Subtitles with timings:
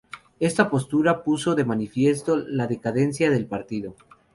[0.39, 3.93] Esta postura puso de manifiesto la decadencia del partido.